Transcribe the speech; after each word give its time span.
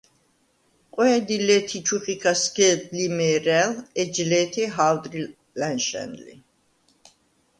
ყვე̄დი 0.93 1.37
ლე̄თ 1.47 1.69
ი 1.77 1.79
ჩუხიქა 1.85 2.33
სგელდ 2.41 2.83
ლიმე̄რა̄̈ლ 2.97 3.73
ეჯ 4.01 4.15
ლე̄თი 4.29 4.63
ჰა̄ვდრი 4.73 5.21
ლა̈ნშა̈ნ 5.59 6.11
ლი. 6.25 6.35